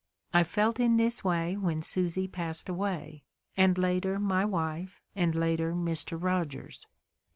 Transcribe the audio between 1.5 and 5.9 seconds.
when Susy passed away; and later my wife, and later